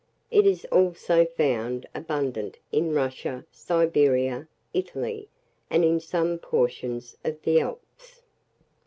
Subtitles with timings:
[0.31, 5.27] It is also found abundant in Russia, Siberia, Italy,
[5.69, 8.23] and in some portions of the Alps.